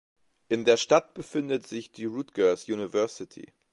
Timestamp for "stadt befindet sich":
0.77-1.91